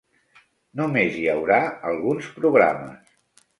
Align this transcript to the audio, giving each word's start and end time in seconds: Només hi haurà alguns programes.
Només 0.81 1.19
hi 1.19 1.27
haurà 1.35 1.61
alguns 1.93 2.33
programes. 2.41 3.09